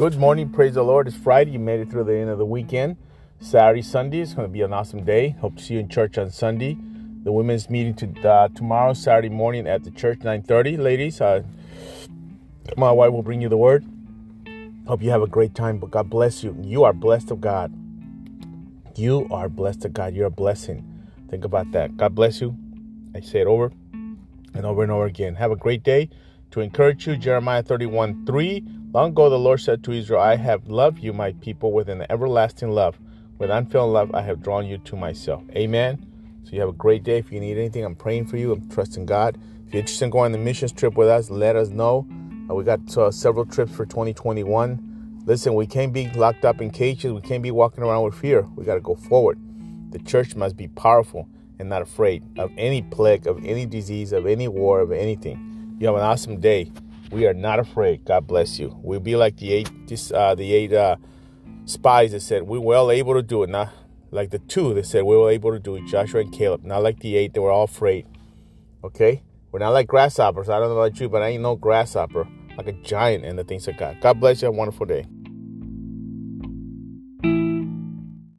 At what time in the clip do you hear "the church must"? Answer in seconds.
49.92-50.56